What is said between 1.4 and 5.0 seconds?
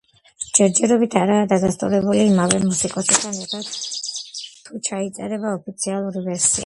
დადასტურებული, იმავე მუსიკოსებთან ერთად თუ